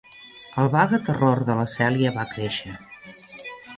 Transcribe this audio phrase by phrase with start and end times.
[0.61, 2.75] El vague terror de la Cèlia va créixer.